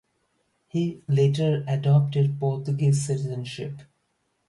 He 0.67 1.03
later 1.07 1.63
adopted 1.67 2.39
Portuguese 2.39 3.05
citizenship. 3.05 3.81